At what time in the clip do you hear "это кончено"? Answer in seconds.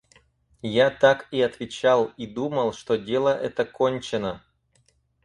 3.39-4.41